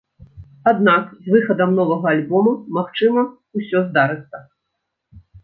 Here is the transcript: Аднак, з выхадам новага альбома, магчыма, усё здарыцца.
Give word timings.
Аднак, 0.69 1.11
з 1.27 1.33
выхадам 1.33 1.75
новага 1.79 2.07
альбома, 2.13 2.55
магчыма, 2.79 3.21
усё 3.61 3.77
здарыцца. 3.93 4.37